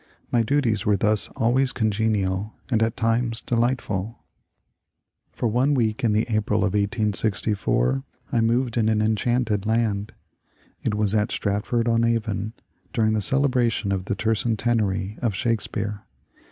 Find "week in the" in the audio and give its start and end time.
5.75-6.25